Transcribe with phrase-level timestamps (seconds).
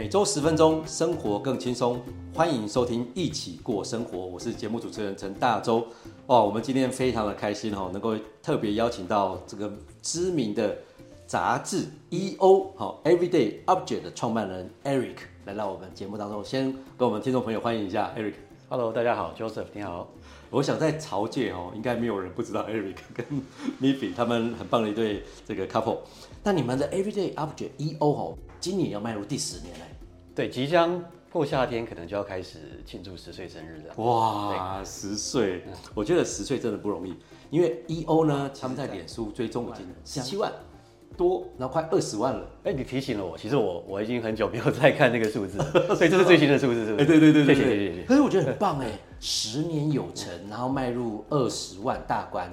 [0.00, 2.00] 每周十分钟，生活更轻松。
[2.32, 5.86] 欢迎收听《一起过生活》，我是节目主持人陈大洲。
[6.28, 9.70] 哇，我们今天非常的开心哈，能够特别邀请到这个
[10.00, 10.74] 知名的
[11.26, 18.32] 杂志 EO 好 Everyday Object 的创办人 Eric 来到我们节目当中，先跟我们听众朋友欢迎一下 Eric。
[18.70, 20.08] Hello，大家好，Joseph，你好。
[20.48, 23.26] 我想在潮界哦，应该没有人不知道 Eric 跟
[23.78, 25.98] Miffy 他们很棒的一对这个 couple。
[26.42, 29.84] 那你们的 Everyday Object EO 哦，今年要迈入第十年嘞。
[30.34, 33.94] 对，即将过夏天，可能就要开始庆祝十岁生日了。
[34.02, 37.14] 哇，十岁，我觉得十岁真的不容易，
[37.50, 40.52] 因为 EO 呢，他们在脸书追踪已经十七万
[41.16, 42.48] 多，然后快二十万了。
[42.64, 45.58] 哎，你提醒了我，其实我我已经很久没有再看那个数字，
[45.96, 47.02] 所以这是最新的数字，是不是？
[47.02, 48.04] 哎，对对对对。
[48.04, 52.50] 可是我觉得很棒哎，十年有成，然后迈入二十万大关，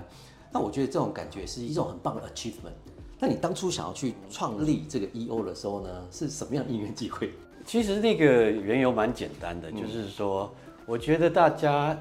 [0.51, 2.73] 那我觉得这种感觉是一种很棒的 achievement。
[3.19, 7.31] 那你当初想要去创立这个 EO 的时候呢，是什么样的因缘际会？
[7.65, 10.53] 其实那个缘由蛮简单的，就是说，
[10.85, 11.97] 我觉得大家，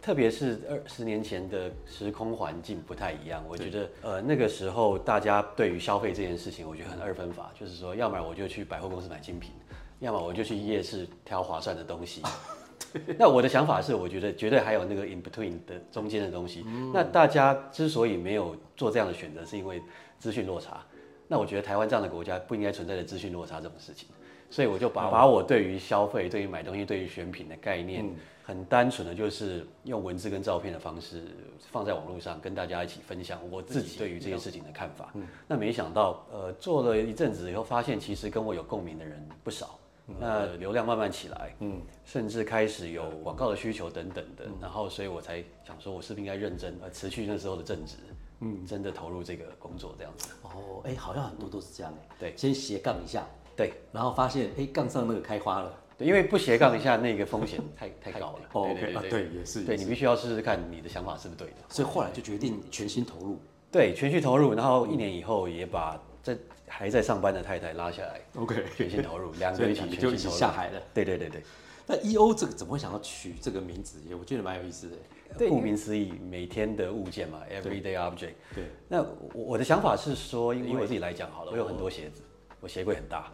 [0.00, 3.44] 特别是二十年前的时空环境不太一样。
[3.48, 9.50] 我觉得，呃，那个时候大家对于消费这件事情，我觉得很二分法，就是说，要么我就去百货公司买精品，
[9.98, 12.22] 要么我就去夜市挑划算的东西。
[13.18, 16.64] 那我的想法是，我觉得绝对还有那个 in between 的中间的东西。
[16.94, 19.80] 那大家之所以没有做这样的选择，是因为
[20.20, 20.80] 资讯落差。
[21.26, 24.08] 那我觉得台湾这样的国家不应该存在的资讯落差这种事情。
[24.48, 28.04] 所以我就把把我对于消费、对于买东西、对于选品的概念，
[28.42, 31.22] 很单纯的就是用文字跟照片的方式
[31.70, 35.12] 放在网络上，跟大家一起分享我自己对于这件事情的看法。
[35.46, 39.78] 那没想到，呃，做了一阵子以后，发现其实跟我有共鸣的人不少。
[40.18, 44.46] 那流量慢慢起来，嗯，甚至开始有广告的需求等等的。
[44.60, 47.94] 然后，所以我才想说，我是不是应该认真呃辞去那时候的正职，
[48.40, 50.28] 嗯，真的投入这个工作这样子。
[50.42, 52.16] 哦，哎，好像很多都是这样哎。
[52.18, 53.26] 对，先斜杠一下。
[53.56, 55.74] 对，然后发现哎，杠上那个开花了。
[55.98, 58.48] 对，因为不斜杠一下，那个风险 太太高了。
[58.52, 59.62] 哦，对对对，也是。
[59.64, 61.56] 对，你必须要试试看你的想法是不是对的。
[61.68, 63.38] 所以后来就决定全心投入。
[63.70, 66.36] 对，全心投入，然后一年以后也把在
[66.66, 68.20] 还在上班的太太拉下来。
[68.36, 70.80] OK，全心投入，两个人一起 就一起下海了。
[70.94, 71.42] 对对对对。
[71.90, 73.98] 那 EO 这个怎么会想要取这个名字？
[74.16, 75.48] 我觉得蛮有意思的。
[75.48, 78.34] 顾名思义，每天的物件嘛，Everyday Object。
[78.54, 78.64] 对。
[78.86, 82.22] 那我我的想法是说，因为我自己来讲好了，我有很多鞋子，
[82.60, 83.32] 我鞋柜很大。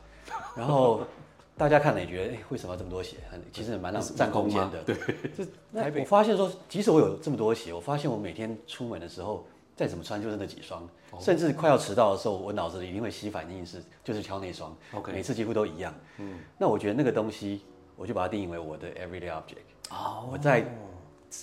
[0.57, 1.03] 然后
[1.55, 3.19] 大家看了也觉得，哎，为什么要这么多鞋？
[3.31, 4.83] 很其实蛮让占空间的。
[4.85, 4.97] 对，
[5.37, 5.45] 就
[5.79, 10.89] 台北，我发现说，即使我有这么多鞋，我发现我每天出门的时候，再怎么穿就是那几双，
[11.21, 14.75] 甚至快要迟到的时候，我脑子里一定会起反应是，就是挑那双。
[14.95, 15.95] OK，每次几乎都一样。
[16.19, 17.63] 嗯，那我觉得那个东西，
[17.97, 19.91] 我就把它定义为我的 everyday object。
[19.91, 20.67] 哦，我在。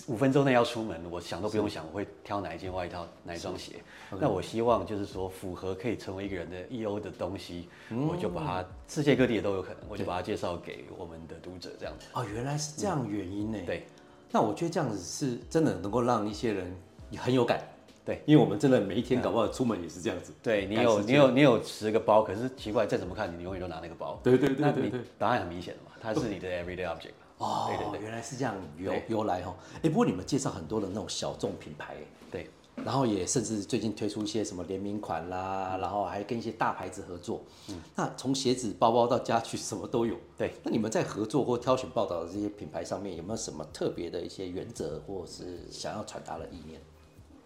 [0.06, 3.74] 五分钟内要出门，我想都不用想，我会挑哪一件外套，哪一双鞋。
[4.18, 12.06] 那我希望就是说，符合可以成为一个人的 EO 的东西，我就把它世界各地也都有可能，我就把它介绍给我们的读者这样子。
[12.14, 13.58] 哦，原来是这样原因呢。
[13.66, 13.86] 对，
[14.32, 16.74] 那我觉得这样子是真的能够让一些人
[17.18, 17.62] 很有感。
[18.04, 20.32] 对，因为我们真的每一天搞不好出门也是这样子。
[20.42, 24.20] 对，你有你有你有十个包，可是奇怪，再怎么看你永远都拿那个包。
[24.22, 27.12] 对对对对对，答案很明显的嘛，它是你的 everyday object。
[27.38, 29.56] 哦，对对对，原来是这样由由来哈。
[29.82, 31.96] 哎，不过你们介绍很多的那种小众品牌，
[32.30, 32.50] 对，
[32.84, 37.42] 然后也甚至最近推出一些什么联名款啦，然后还跟一些大牌子合作。
[37.70, 40.14] 嗯，那从鞋子、包包到家具，什么都有。
[40.36, 46.78] 对，那你们在合作或挑选报道的这些品牌上面，有没有什么特别的一些原则，或是想要传达的意念？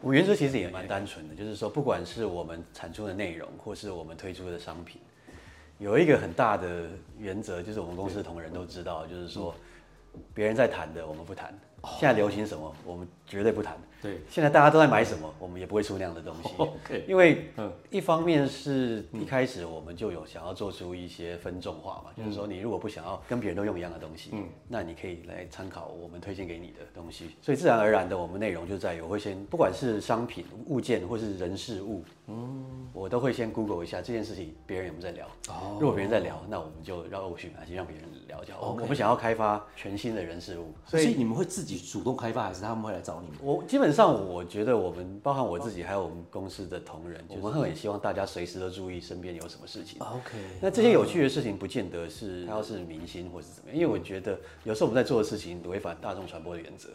[0.00, 5.00] 我原则其实也蛮单纯的，就是说，不管是我们产出的内容，或是我们推出的商品，
[5.78, 6.88] 有一个很大的
[7.18, 9.54] 原则，就是我们公司的同仁都知道，就是说。
[10.34, 11.56] 别人在谈的，我们不谈。
[12.00, 13.76] 现在流行什么，我们绝对不谈。
[14.00, 16.50] 对，现在大家都在买什么，我们也不会出那样的东西。
[16.58, 17.50] OK，因为
[17.90, 27.30] 一方面是一开始我们就有想要做出一些分众化嘛，就是说你如果不想要跟别人都用一样的东西，嗯，那你可以来参考我们推荐给你的东西。
[27.42, 35.26] 所以自然而然的，我们内容就在于我会先，不管是商品、物件或是人事物，嗯，我都会先 Google 一下这件事情，别人有没有在聊。
[35.48, 38.76] 哦，如果别人在聊，那我们就绕过去，先让别人聊就好。
[38.80, 43.38] 我们想要开发全新的人事物，所以你们会自己主动开发，还是他们会来找你们？
[43.42, 50.00] 我基本上我觉得我们包含我自己，还有我们公司的同仁，我们会很希望大家随时都注意身边有什么事情。
[50.00, 56.88] OK，那这些有趣的事情不见得是他要是明星或是怎么样，因为我觉得有时候我们在做的事情违反大众传播的原则。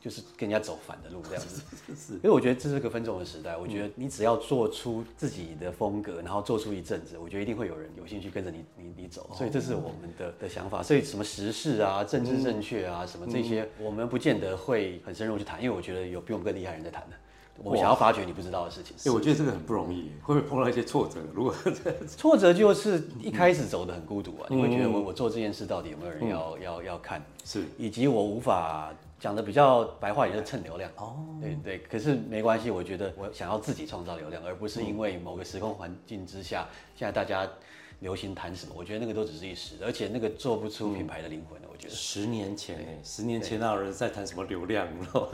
[0.00, 1.60] 就是跟人家走反的路这样子，
[1.94, 3.56] 是，因为我觉得这是个分众的时代。
[3.56, 9.28] 我觉得你只要做出自己的风格，然后做出一阵子，我觉得一定会有人有兴趣跟着你你你走。
[9.34, 10.82] 所以这是我们的的想法。
[10.82, 17.16] 所以什么时事啊、政治正确啊、什么这些，我们不见得会很深入去谈，因为我觉得有比我们更厉害人在谈的。
[17.60, 18.94] 我想要发掘你不知道的事情。
[19.02, 21.18] 对，我觉得这个很不容易，会不会碰到一些挫折？
[21.34, 21.52] 如果
[22.06, 27.20] 挫折就是一开始走的很孤独啊，你会觉得我我做这件事到底有没有人要要要看？
[27.44, 28.94] 是，以及我无法。
[29.18, 31.16] 讲的比较白话，也就是蹭流量哦。
[31.40, 37.48] 对对，可是没关系，我觉得我想要自己创造流量，而不是因为某个时空环境之下，现在大家
[38.00, 41.68] 流行谈什么，我觉得那个都只是一时，而且那个做不出品牌的灵魂的。
[41.70, 44.86] 我觉得十年前，哎，十年前那有人在谈什么流量？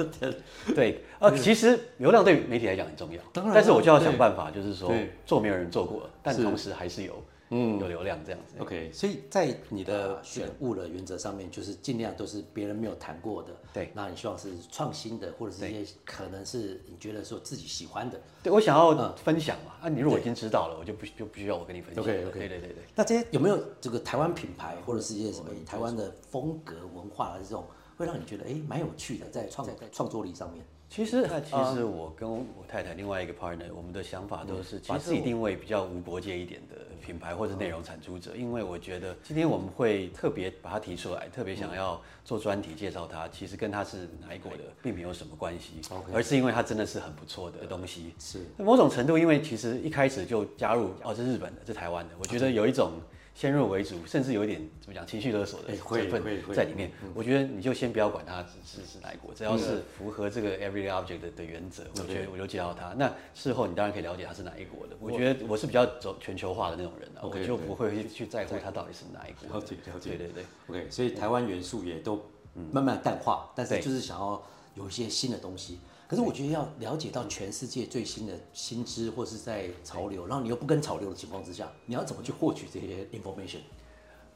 [0.75, 4.93] 对，呃，其实流量对媒体来讲很重要，当然，但是我就要想办法，就是说
[5.27, 7.23] 做没有人做过，但同时还是有。
[7.57, 8.57] 嗯，有流量这样子。
[8.59, 13.51] OK，所以在你的选物的原则上面，就是尽量都是别人没有谈过的。
[13.73, 18.21] 对，那你希望是创新的，或者是一些可能是你觉得说自己喜欢的。
[18.43, 19.73] 对，我想要分享嘛。
[19.81, 22.03] 啊，你如果已经知道了，我就不就不需要我跟你分享。
[22.03, 22.85] OK，OK，对对对对。
[22.97, 27.65] 那这些有没有这个台湾品牌，或者是一些什么台湾的风格文化的这种，
[27.97, 30.65] 会让你觉得哎蛮有趣的，在创在创作力上面？
[30.91, 45.81] 其实，那其实我跟我太太另外一个 partner，我们的想法都是把自己定位比较无国界一点的品牌或者内容产出者，因为我觉得今天我们会特别把它提出来，特别想要做专题介绍它，其实跟它是哪一国的并没有什么关系，
[46.13, 48.15] 而是因为它真的是很不错的东西。
[48.21, 52.93] 是，某种程度，因为其实一开始就加入哦，这是日本的，这是台湾的，我觉得有一种。
[53.35, 56.23] 先入为主，甚至有一点怎么讲情绪勒索的成分
[56.55, 56.91] 在里面。
[57.15, 62.95] 我觉得你就先不要管它是是哪一国，只要是符合这个 everyday object 的的原则，我觉得我就介绍它。
[62.97, 64.97] 那事后你当然可以了解它是哪一国的。
[65.01, 69.59] 我觉得我是比较走全球化的那种人啊，我就不会去在乎它到底是哪一国。
[69.59, 70.45] 了解了解，对对对。
[70.69, 72.25] OK，所以台湾元素也都
[72.71, 74.41] 慢慢淡化，但是就是想要
[74.77, 75.81] 有一些新的东西。
[76.15, 83.59] 可是我觉得要了解到全世界最新的新知，或是在潮流，然后你又不跟潮流的情况之下，你要怎么去获取这些 information？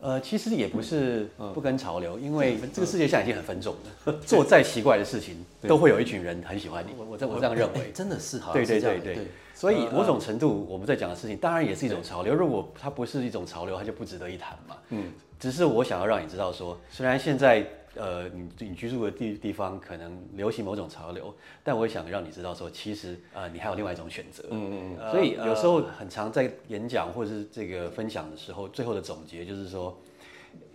[0.00, 6.90] 呃，其实也不是不跟潮流，因为这个世界上已经很分众了， 做再奇怪的事情， 都会有一群人很喜欢你。
[6.98, 8.52] 我我这我这样认为，真的是哈。
[8.52, 9.28] 对对对对。
[9.54, 12.34] 所以某种程度，我们在讲的事情，当然也是一种潮流。
[12.34, 14.76] 如果它不是一种潮流，它就不值得一谈嘛。
[14.88, 15.12] 嗯。
[15.38, 17.64] 只是我想要让你知道说，虽然现在。
[17.98, 21.34] 呃，你你居住的地地方可能流行某种潮流，
[21.64, 24.44] 但我也想让你知道说，其实呃，你还有另外一种选择。
[24.50, 25.10] 嗯嗯。
[25.10, 29.94] 所以有时候很常在演讲或者是这个分享的时候，最后的总结就是说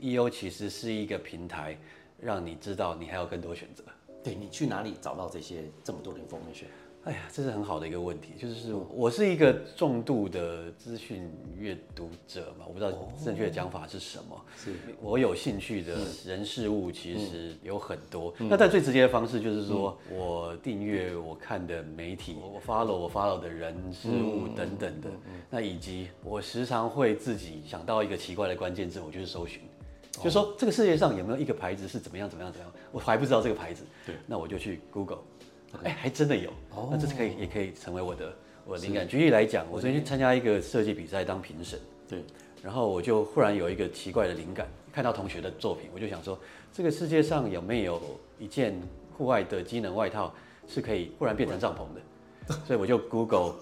[0.02, 1.78] ，EO 其实是一个平台，
[2.20, 3.84] 让你知道你还有更多选择。
[4.24, 6.66] 对，你去哪里找到这些这么多的 information？
[7.06, 14.42] 哎呀，这是很好的一个问题，就是我是一个重度的资讯阅读者嘛，我不知道正确的讲法是什么。
[14.56, 14.72] 是，
[15.02, 18.34] 我有兴趣的人事物其实有很多。
[18.40, 25.10] 那但最直接的方式就是说我订阅我看的媒体，我 follow 我 follow 的人事物等等的。
[25.50, 29.62] 那以及我时常会自己想到一个奇怪的关键字，我就是搜寻，
[30.14, 33.84] 就是说这个世界上有没有一个牌子是怎么样怎么样怎么样，我还不知道这个牌子。
[34.06, 35.20] 对，那我就去 Google。
[35.84, 36.52] 哎，还真的有，
[36.92, 38.34] 那这是可以，也可以成为我的
[38.66, 39.08] 我的灵感。
[39.08, 42.24] 举例来讲，我昨天去参加一个设计比赛当评审，对，
[42.62, 46.38] 然后我就忽然有一个奇怪的灵感，看到同学的作品，我就想说，
[46.72, 48.00] 这个世界上有没有
[48.40, 48.80] 一件
[49.18, 50.34] 户外的机能外套
[50.68, 52.56] 是可以忽然变成帐篷的？
[52.66, 53.56] 所以我就 Google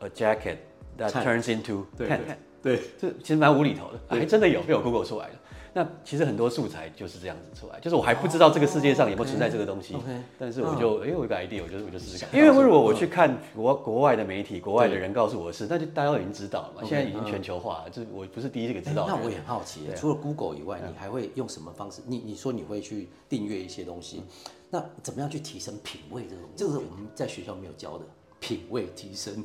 [0.00, 0.58] a jacket
[0.98, 2.20] that turns into tent，
[2.62, 5.34] 对，这其实蛮无厘头的，还真的有被我 Google 出来了。
[5.76, 9.94] 那其实很多素材就是这样子出来，就是我还不知道这个世界上有没有存在这个东西，
[10.38, 12.34] 但是我就哎，我有个 idea，我就我就试试看。
[12.34, 16.82] 因为如果我去看国国外的媒体，国外的人告诉我的事，那就大家都已经知道了嘛。
[16.82, 19.04] 现在已经全球化了，就是我不是第一个知道。
[19.06, 22.00] 那我也很好奇，除了 Google 以外，你还会用什么方式？
[22.06, 24.22] 你你说你会去订阅一些东西，
[24.70, 26.44] 那怎么样去提升品味这种？
[26.56, 28.04] 这个是我们在学校没有教的
[28.40, 29.44] 品味提升。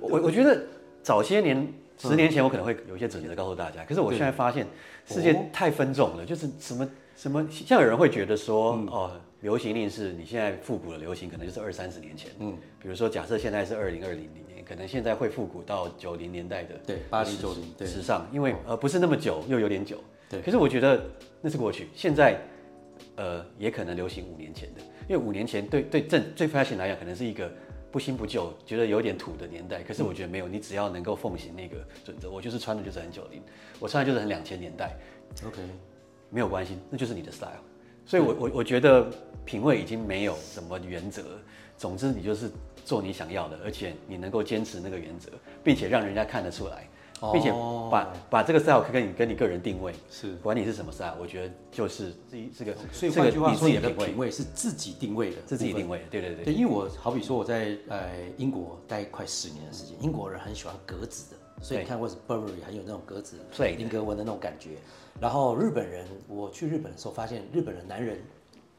[0.00, 0.60] 我我觉得
[1.04, 1.72] 早些年。
[1.98, 4.66] 十年前我可能会有一些准则告诉大家，可是我现在发现
[5.04, 19.98] 世界太分众了，就是什么什么，像有人会觉得说，哦，流行令是你现在复古的流行，可能就是二三十年前，嗯，比如说假设现在是二零二零年，可能现在会复古到九零年代的，对，八零九零时尚，因为呃不是那么久又有点久，
[20.30, 21.04] 对，可是我觉得
[21.40, 22.40] 那是过去，现在
[23.16, 27.50] 呃也可能流行五年前的，因为五年前对对正最 fashion 来讲，可能是一个。
[27.90, 33.42] 不新不旧，觉得有点土的年代，可是我觉得没有，你只要能够奉行那个准则，我就是穿的就是很九零，
[33.78, 34.96] 我穿的就是很两千年代
[35.46, 35.60] ，OK，
[36.30, 37.62] 没有关系，那就是你的 style。
[38.04, 39.10] 所以我，我我我觉得
[39.44, 41.22] 品味已经没有什么原则，
[41.76, 42.50] 总之你就是
[42.84, 45.30] 做你想要的，而且你能够坚持那个原则，
[45.62, 46.88] 并且让人家看得出来。
[47.32, 47.50] 并且
[47.90, 56.44] 把把这个 style 跟你跟你个人定位是，管你是什么 style，我觉得就是这一这个，所以换句话说，你的品味是自己定位的，是自己定位的，对对对。
[56.44, 64.76] 对，因为我好比说我在呃英国待快十年的时间，英国人很喜欢格子的，所以你看或者 Burberry 很有那种格子，对，菱格纹的那种感觉。
[65.20, 68.18] 然后日本人，我去日本的时候发现，日本人男人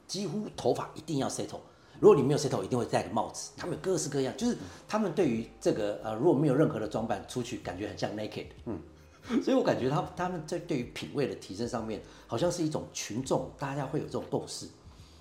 [0.07, 1.59] 几乎头发一定要 settle。
[1.99, 3.51] 如果你没有 settle，一定会戴个帽子。
[3.57, 4.55] 他们有各式各样，就是
[4.87, 8.45] 他们对于这个呃，如果没有任何的装扮出去，感觉很像 naked。
[8.65, 8.79] 嗯，
[9.43, 14.65] 所以我感觉他他们在对于品味的提升上面，好像是一种群众，大家会有这种共识。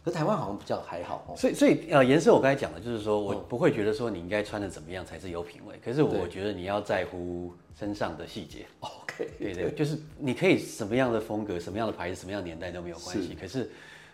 [0.04, 1.35] 可台湾好像比较还好。
[1.37, 8.64] 所以所以呃，颜色我刚才讲的就是说我不会觉得说你应该穿的怎么样才是有品味，可是我觉得你要在乎身上的细节。
[8.78, 13.37] OK，对对，就是你可以什么样的风格、什么样的牌子、什么样的年代都没有关系。
[13.38, 13.68] 可是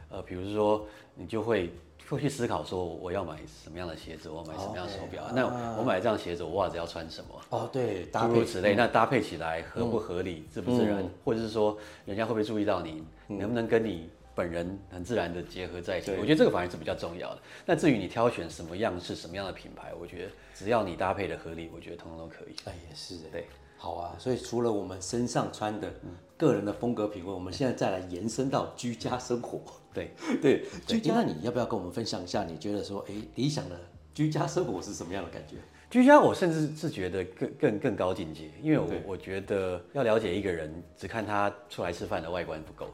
[0.08, 1.70] 呃，比如说你就会。
[2.14, 5.24] 会去思考说我要买什么样的鞋子，我要买什么样的手表。
[5.24, 7.40] Okay, 那我买这样鞋子，我袜子要穿什么？
[7.50, 8.74] 哦，对，诸如此类。
[8.74, 11.04] 那搭配起来合不合理，自不自然？
[11.24, 13.04] 或者是说，人家会不会注意到你？
[13.26, 16.12] 能不能跟你本人很自然的结合在一起？
[16.12, 17.40] 我觉得这个反而是比较重要的。
[17.66, 22.54] 那至于你挑选什么样式、什么样的品牌，我觉得只要你搭配的合理，我觉得通通都可以。
[22.64, 23.46] 哎，也是，对。
[23.76, 25.92] 好啊，所以除了我们身上穿的
[26.38, 29.60] 个人的风格品味，我们现在再来延伸到居家生活。
[29.94, 30.10] 对
[30.42, 32.44] 对，居家，那你要不要跟我们分享一下？
[32.44, 33.76] 你觉得说，哎，理想的
[34.12, 35.56] 居家生活是什么样的感觉？
[35.88, 42.90] 居家，我甚至是觉得更更更高境界，因为我我觉得要了解一个人，只看他出来吃饭的外观不够。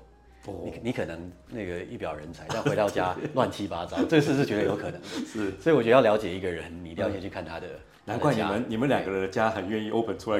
[0.65, 5.01] 你你可能那个一表人才，但回到家 乱七八糟，这事是绝对有可能。
[5.25, 7.67] 是，所以我觉得要了解一个人，你一定要先去看他的。
[8.07, 10.39] 难怪你们你们两个人的家很愿意 open 出来。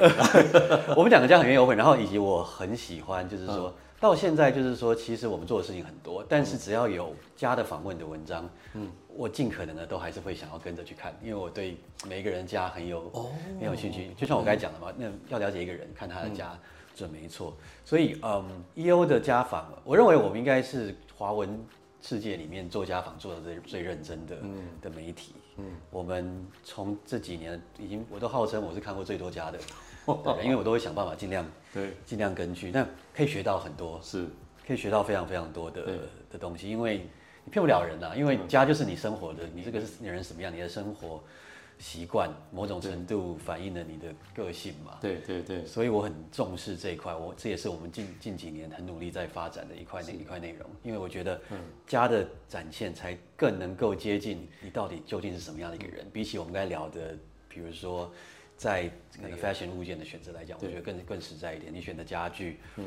[0.97, 11.77] 我们两个家很愿意 open，然后以及我很喜欢，就是说到现在，就是说其实我们做的事情很多，但是只要有家的访问的文章，嗯，我尽可能的都还是会想要跟着去看，因为我对
[12.09, 13.11] 每一个人家很有
[13.59, 14.11] 很有兴趣。
[14.17, 16.59] 就像我刚才讲的嘛，那要了解一个人，看他的家
[16.97, 17.55] 准没错。
[17.85, 21.63] 所以嗯，EO 的家访，我认为我们应该是华文
[22.01, 24.37] 世界里面做家访做的最最认真的
[24.83, 25.35] 的媒体。
[25.57, 29.59] 嗯，我们从这几年已经，我都号称我是看过最多家的，
[30.25, 34.27] 对，因为我都会想办法尽量对尽量根据，但可以学到很多，是
[34.67, 35.85] 可以学到非常非常多的
[36.31, 37.07] 的东西，因为
[37.45, 41.23] 你骗不了人呐，因为家就是你生活的，你这个是你人什么样，你的生活。
[41.81, 44.99] 习惯某种程度反映了你的个性嘛？
[45.01, 51.41] 对对对，所以我很重视这一块，我这也是我们近近几年很努力在发展的一块那一块内容，因为我觉得
[51.87, 57.17] 家的展现才更能够接近你到底究竟是什么样的一个人，比起我们刚才聊的，
[57.49, 58.13] 比如说
[58.57, 58.89] 在
[59.21, 59.37] 那个。
[59.41, 61.73] fashion 物件的选择来讲，我觉得更更实在一点。
[61.73, 62.85] 你选的家具，嗯，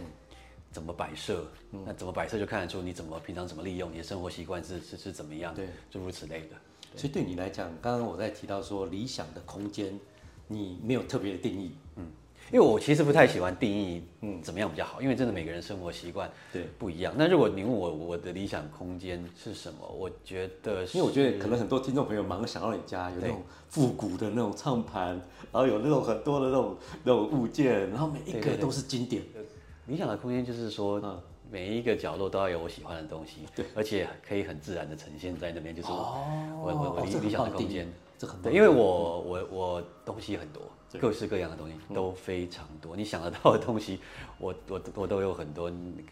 [0.72, 6.56] 怎么摆设，那怎么摆设就看得出你怎么平常怎么利用你的生活习惯是是是怎么样，对，诸如此类的。
[6.96, 10.00] 所以对你来讲，刚刚我在提到说理想的空间，
[10.48, 12.06] 你没有特别的定义，嗯，
[12.52, 17.14] 因为我其实不太喜欢定义，嗯，怎么样比较好，因为真的每个人生活习惯对不一样。
[17.18, 25.10] 那如果你问我我的理想空间是什么，我觉得是，因为我觉得可能很多听众朋友马上想到你家有那种复古的那种唱盘，
[25.52, 29.24] 然后有那种很多的那种那种物件，然后每一个都是经典。
[29.34, 31.20] 对对对，理想的空间就是说，嗯。
[31.54, 36.26] 每一个角落都要有我喜欢的东西，对，而且可以很自然的呈现在那边，就是我、哦、
[36.64, 40.64] 我我我理理想的空间，这很对，因为我我我东西很多，
[41.00, 44.00] 各式各样的东西都非常多，嗯、你想得到的东西，
[44.40, 45.70] 我我我都有很多。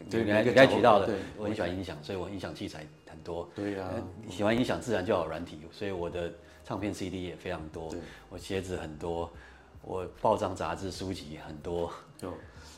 [0.08, 3.48] 对，你刚才提到的，我很喜欢音响，所以我音响器材很多。
[3.52, 3.98] 对呀、啊，
[4.30, 6.32] 喜欢音响自然就要有软体，所以我的
[6.64, 7.92] 唱片 CD 也非常多，
[8.30, 9.28] 我鞋子很多，
[9.82, 11.90] 我报章杂志书籍很多。
[12.16, 12.32] 就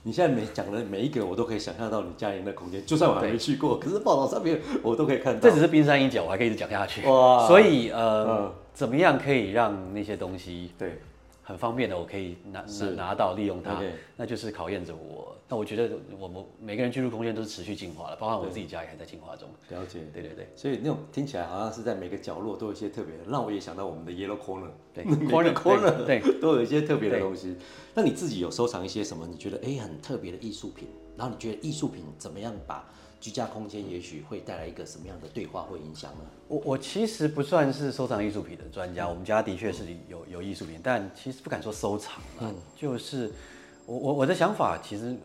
[0.06, 5.40] 你现在每讲的每一个，我都可以想象到你家里的空间，就算我还没去过，可是报道上面我都可以看到。
[5.40, 7.06] 这只是冰山一角，我还可以一直讲下去。
[7.08, 7.46] 哇！
[7.46, 11.00] 所以呃，嗯、怎么样可以让那些东西对
[11.44, 13.80] 很方便的，我可以拿拿拿到利用它.
[14.16, 15.36] 那就是考验着我。
[15.46, 19.46] 那我觉得我们每个人居住空间都是持续进化的，包括我自己家也还在进化中。
[19.68, 20.48] 了解，对对对。
[20.56, 27.56] 所以那种听起来好像是在每个角落都有一些特别的，让我也想到我们的 Yellow Corner，对， Corner Corner，对，都有一些特别的东西。
[27.92, 29.26] 那你自己有收藏一些什么？
[29.26, 30.88] 你觉得哎很特别的艺术品？
[31.16, 32.90] 然后你觉得艺术品怎么样把
[33.24, 36.24] 居家空间也许会带来一个什么样的对话或影响呢？
[36.48, 43.32] 我我其实不算是收藏艺术品的专家，我们家的确是有有艺术品，但其实不敢说收藏了，嗯，就是
[43.86, 45.16] 我我我的想法其实。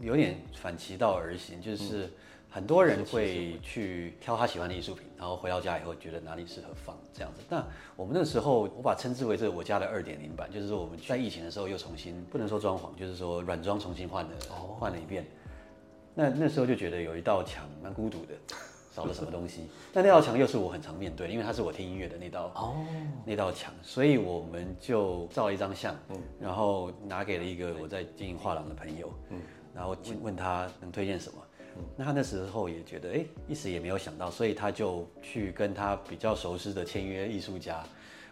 [0.00, 2.08] 有点反其道而行，就是
[2.48, 7.40] 很多人会去挑他喜欢的艺术品，然后回到家以后觉得哪里适合放这样子。
[7.48, 14.30] 那我们那时候，我把称之为这个我家的二点零版，就是说我们在疫情的时候又重新不能说装潢，就是说软装重新换了
[14.78, 15.26] 换了一遍。
[16.18, 18.34] 那那时候就觉得有一道墙蛮孤独的，
[18.92, 19.68] 少了什么东西。
[19.92, 22.84] 但那道墙又是我很常面对，因为它是我听音乐的那道哦
[23.24, 25.94] 那道墙，所以我们就照了一张相，
[26.40, 29.40] 然后拿给了一个我在经营画廊的朋友，嗯。
[29.72, 31.38] 然后问问他能推荐什么，
[31.94, 37.84] 那他那时候也觉得，哎，一时也没有想到，所以他就去跟他比较熟悉的签约艺术家，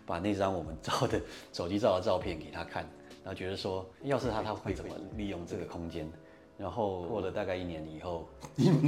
[0.05, 1.21] 把那张我们照的
[1.53, 2.83] 手机照的照片给他看，
[3.23, 6.11] 然后觉得说，要是他他会怎么利用这个空间？
[6.59, 8.27] 然后过了大概一年以后，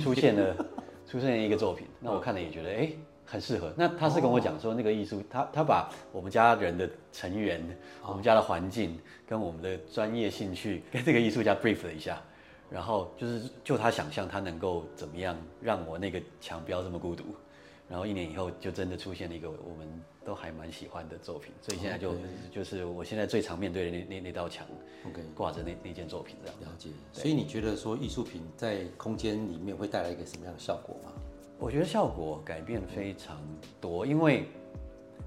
[0.01, 0.57] 出现了
[1.07, 2.91] 出现了一个作品，那我看了也觉得，哎，
[3.25, 3.73] 很适合。
[3.77, 7.63] 那他是跟我讲说，那个艺术，他他把我们家人的成员、
[8.07, 12.21] 我们家的环境跟我们的专业兴趣跟这个艺术家 brief 了一下，
[12.71, 17.25] 然后就是就他想象他能够怎么样让我那个墙不要这么孤独。
[17.89, 19.89] 然后一年以后就真的出现了一个我们
[20.25, 22.15] 都还蛮喜欢的作品，所以现在就
[22.51, 24.67] 就是我现在最常面对的那那那道墙
[25.07, 26.61] ，OK，挂着那那件作品这样。
[26.61, 26.91] 了解。
[27.13, 31.13] 所以你觉得说艺术品在空间里面会带来一个什么样的效果吗？
[31.59, 33.41] 我觉得效果改变非常
[33.81, 34.45] 多，因为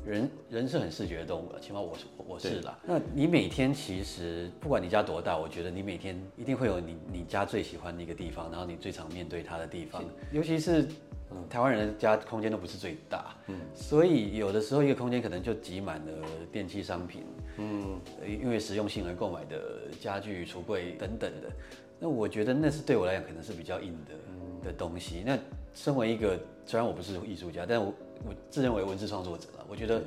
[0.05, 2.79] 人人是很视觉的动物，起码我是我是啦。
[2.85, 10.87] 那你每天其实不管你家多大，我觉得你每天一定会有你你家最喜欢的一个地方，然后你最常面对它的地方，尤其是。
[11.33, 16.11] 嗯、台湾人的家空间都不是最大，嗯，所以有的时候一个空间可能就挤满了
[16.51, 17.23] 电器商品，
[17.57, 21.50] 嗯，因为实用性而购买的家具、橱柜等等的。
[22.00, 25.23] 那我觉得那是对我来讲可能是比较硬的、嗯、的东西。
[25.25, 25.38] 那
[25.73, 27.93] 身为一个虽然我不是艺术家，但我
[28.25, 30.01] 我自认为文字创作者了，我觉得。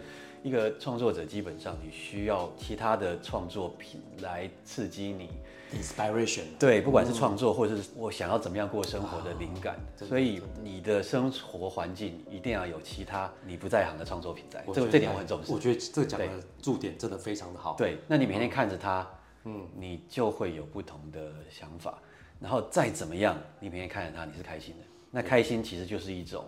[0.45, 5.31] 一个创作者基本上你需要其他的创作品来刺激你
[5.73, 6.43] ，inspiration。
[6.59, 14.65] 对，不管是创作或者是我想要怎么样过生活的灵感，所以你的生活环境一定要有其他你不在行的创作品在。
[14.73, 15.53] 这这点我很重视。
[15.53, 16.27] 我觉得这讲的
[16.61, 17.75] 注点真的非常的好。
[17.79, 19.09] 对，那你每天看着它，
[19.45, 21.99] 嗯，你就会有不同的想法。
[22.41, 24.85] 然后再怎么样，你每天看着它，你是开心的。
[25.11, 26.47] 那开心其实就是一种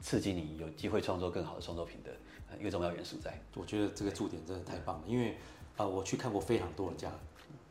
[0.00, 2.10] 刺激你有机会创作更好的创作品的。
[2.58, 5.30] 一个重要元素在，我觉得这个驻点真的太棒了，因为
[5.76, 7.08] 啊、呃，我去看过非常多的家，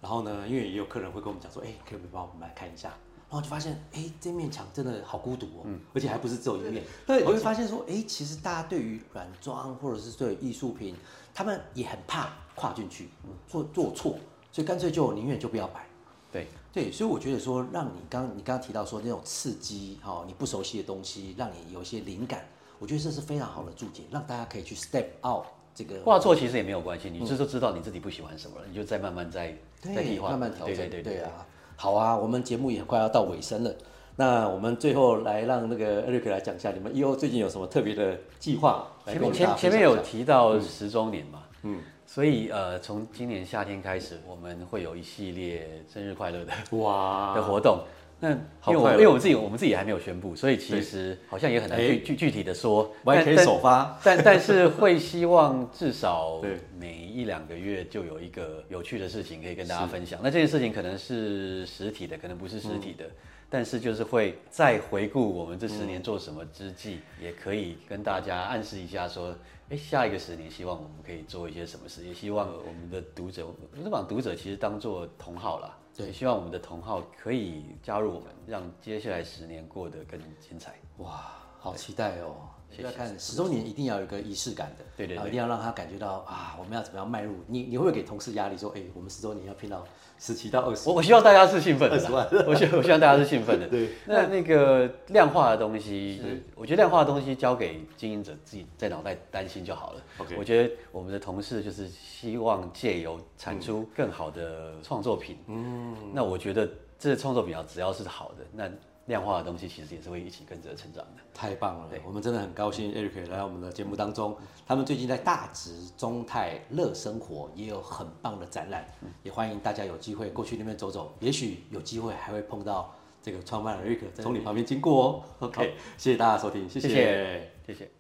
[0.01, 2.89] 然后呢，因为也有客人会跟我们讲说，哎，可不可以帮我们来看一下？
[3.29, 6.83] 然后就发现，哎，这面墙真的好孤独哦，嗯、而且还不是只有一面。
[7.05, 10.95] 对，我会发现说，哎，其实大家对于软装或者是对艺术品，
[11.31, 13.09] 他们也很怕跨进去
[13.47, 14.17] 做做错，
[14.51, 15.85] 所以干脆就宁愿就不要摆。
[16.31, 22.47] 对对，所以我觉得说，让你刚你刚刚提到说那种刺激哈、哦，你不熟悉的东西，让你有一些灵感。
[22.79, 25.45] 我觉得这是非常好的注解，让大家可以去 step out
[25.79, 30.75] 这个画错，其实也没有关系，你就是知道你自己不喜欢什么了，嗯、你就再慢慢再再替换，慢慢调整。
[30.75, 31.45] 对对对，对，对啊，
[31.77, 33.73] 好啊，我们节目也快要到尾声了，
[34.17, 38.85] 那我们最后来让那个 Eric 来讲一下，你们 EO 最近有什么特别的计划？
[39.05, 47.79] 前面前前面有提到十周年嘛，嗯，所以呃，从今年夏天开始，我们会有一系列生日快乐的哇的活动。
[48.21, 52.93] 那因为我因为我自己我们自己还没有宣布，所以其实好像也很难具具具体的说。
[53.05, 56.41] 我还可以首发，但但是会希望至少
[56.77, 60.19] 每一两个月就有一个有趣的事情可以跟大家分享。
[60.21, 63.05] 那这件事情可能是实体的，可能不是实体的，
[63.49, 69.33] 但是就是会再回顾我们这十年做什么之际，也可以跟大家暗示一下说，
[69.69, 75.77] 哎，下一个十年希望我们可以做一些什么事，也希望我们的读者，我们把读者其实当做同好啦。
[75.99, 80.75] 对，希望我们的同好可以加入我们，让接下来十年过得更精彩。
[80.99, 82.37] 哇，好期待哦！
[82.77, 87.35] 要看十周年，一定要有一个仪式感的，对对，对，一定要让他感觉到啊，我们要怎么样迈入？
[87.47, 89.85] 你你会不会给同事压力说，哎，我们十周年要拼到
[90.17, 90.87] 十七到二十？
[90.87, 93.67] 我我希望大家是兴奋的，二十万，我希我希望大家是兴奋的。
[93.67, 96.21] 对，那那个量化的东西，
[96.55, 100.01] 我觉得量化的东西交给经营者自己在脑袋担心就好了。
[100.37, 105.37] 我觉得我们的同事就是希望借由产出更好的创作品。
[105.47, 108.69] 嗯，那我觉得这创作品啊只要是好的，那。
[109.09, 111.21] 量化的东西其实也是会一起跟着成长的。
[111.33, 114.37] 太棒了，我们真的很高兴 Eric 来到我们的节目当中。
[114.65, 125.23] 他们最近在大直中泰乐生活也有很棒的展览，嗯、也欢迎大家有机会过去那边走走，也许有机会还会碰到这个创办人 Eric 从你旁边经过哦。
[125.39, 127.51] OK，谢谢大家收听，谢谢，谢谢。
[127.65, 127.98] 谢谢